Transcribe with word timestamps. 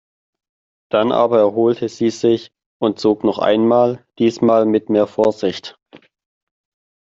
Dann 0.89 1.11
aber 1.11 1.37
erholte 1.37 1.87
sie 1.87 2.09
sich 2.09 2.49
und 2.79 2.97
zog 2.99 3.23
noch 3.23 3.37
einmal, 3.37 4.03
diesmal 4.17 4.65
mit 4.65 4.89
mehr 4.89 5.05
Vorsicht. 5.05 5.77